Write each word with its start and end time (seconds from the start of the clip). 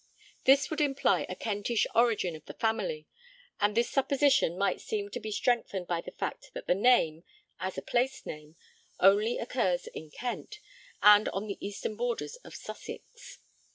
This 0.45 0.71
would 0.71 0.81
imply 0.81 1.27
a 1.29 1.35
Kentish 1.35 1.85
origin 1.93 2.35
of 2.35 2.43
the 2.45 2.55
family, 2.55 3.05
and 3.59 3.77
this 3.77 3.87
supposition 3.91 4.57
might 4.57 4.81
seem 4.81 5.11
to 5.11 5.19
be 5.19 5.31
strengthened 5.31 5.85
by 5.85 6.01
the 6.01 6.09
fact 6.09 6.49
that 6.55 6.65
the 6.65 6.73
name, 6.73 7.23
as 7.59 7.77
a 7.77 7.83
place 7.83 8.25
name, 8.25 8.55
only 8.99 9.37
occurs 9.37 9.85
in 9.85 10.09
Kent 10.09 10.57
and 11.03 11.29
on 11.29 11.45
the 11.45 11.63
eastern 11.63 11.95
border 11.97 12.25
of 12.43 12.55
Sussex. 12.55 13.37